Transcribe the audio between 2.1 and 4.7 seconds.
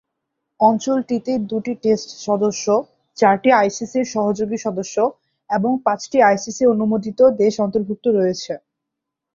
সদস্য, চারটি আইসিসির সহযোগী